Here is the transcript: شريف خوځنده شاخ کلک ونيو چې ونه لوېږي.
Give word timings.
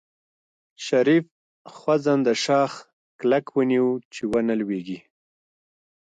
شريف 0.85 1.25
خوځنده 1.75 2.33
شاخ 2.43 2.71
کلک 3.19 3.45
ونيو 3.55 3.89
چې 4.13 4.21
ونه 4.31 4.53
لوېږي. 4.61 4.99